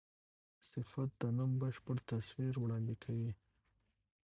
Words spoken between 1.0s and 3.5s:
د نوم بشپړ تصویر وړاندي کوي.